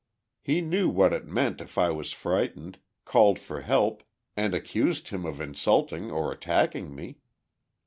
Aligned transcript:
He 0.41 0.61
knew 0.61 0.89
what 0.89 1.13
it 1.13 1.27
meant 1.27 1.61
if 1.61 1.77
I 1.77 1.91
was 1.91 2.11
frightened, 2.11 2.79
called 3.05 3.37
for 3.37 3.61
help, 3.61 4.01
and 4.35 4.55
accused 4.55 5.09
him 5.09 5.27
of 5.27 5.39
insulting 5.39 6.09
or 6.09 6.31
attacking 6.31 6.95
me. 6.95 7.19